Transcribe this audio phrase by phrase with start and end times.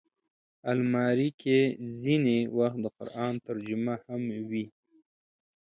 [0.71, 1.57] الماري کې
[2.01, 4.65] ځینې وخت د قرآن ترجمه هم وي